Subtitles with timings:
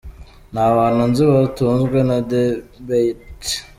[0.53, 3.53] Nta bantu nzi batunzwe na debate.